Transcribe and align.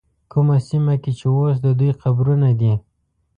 کومه 0.31 0.57
سیمه 0.67 0.95
کې 1.03 1.11
چې 1.19 1.25
اوس 1.35 1.55
د 1.61 1.67
دوی 1.79 1.91
قبرونه 2.01 2.49
دي. 2.59 2.73